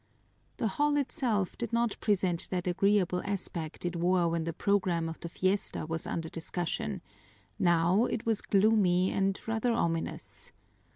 The 0.57 0.67
hall 0.81 0.97
itself 0.97 1.55
did 1.59 1.71
not 1.71 1.95
present 1.99 2.49
that 2.49 2.65
agreeable 2.65 3.21
aspect 3.23 3.85
it 3.85 3.95
wore 3.95 4.29
when 4.29 4.45
the 4.45 4.51
program 4.51 5.07
of 5.07 5.19
the 5.19 5.29
fiesta 5.29 5.85
was 5.85 6.07
under 6.07 6.27
discussion 6.27 7.03
now 7.59 8.05
it 8.05 8.25
was 8.25 8.41
gloomy 8.41 9.11
and 9.11 9.39
rather 9.47 9.73
ominous. 9.73 10.51